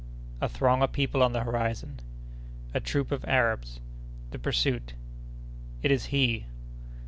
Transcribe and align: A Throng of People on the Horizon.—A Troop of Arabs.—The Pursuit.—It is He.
A 0.41 0.49
Throng 0.49 0.81
of 0.81 0.93
People 0.93 1.21
on 1.21 1.31
the 1.31 1.43
Horizon.—A 1.43 2.79
Troop 2.79 3.11
of 3.11 3.23
Arabs.—The 3.25 4.39
Pursuit.—It 4.39 5.91
is 5.91 6.05
He. 6.05 6.45